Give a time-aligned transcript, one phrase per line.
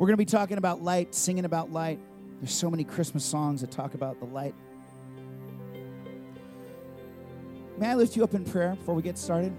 [0.00, 2.00] We're going to be talking about light, singing about light.
[2.40, 4.54] There's so many Christmas songs that talk about the light.
[7.76, 9.52] May I lift you up in prayer before we get started?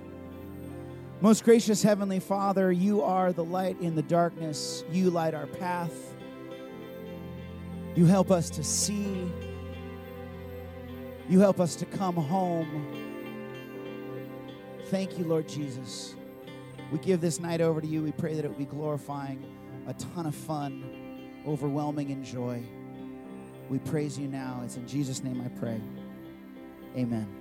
[1.21, 4.83] Most gracious Heavenly Father, you are the light in the darkness.
[4.91, 5.93] You light our path.
[7.93, 9.31] You help us to see.
[11.29, 12.87] You help us to come home.
[14.85, 16.15] Thank you, Lord Jesus.
[16.91, 18.01] We give this night over to you.
[18.01, 19.45] We pray that it will be glorifying,
[19.87, 20.83] a ton of fun,
[21.47, 22.61] overwhelming in joy.
[23.69, 24.61] We praise you now.
[24.63, 25.79] It's in Jesus' name I pray.
[26.95, 27.40] Amen.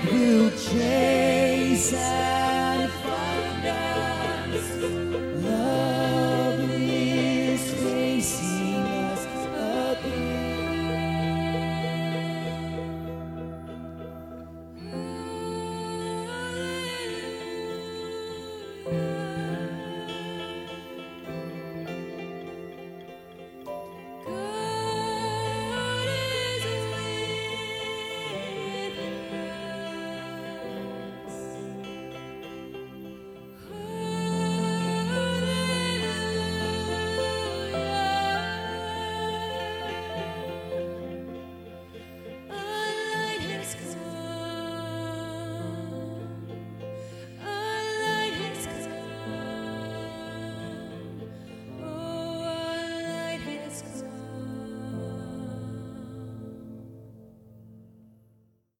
[0.00, 2.37] who chases.